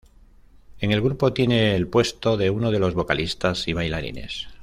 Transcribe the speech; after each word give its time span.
En 0.79 0.89
el 0.91 0.99
grupo 0.99 1.31
tiene 1.31 1.75
el 1.75 1.87
puesto 1.87 2.35
de 2.35 2.49
uno 2.49 2.71
de 2.71 2.79
los 2.79 2.95
vocalistas 2.95 3.67
y 3.67 3.73
bailarines. 3.73 4.47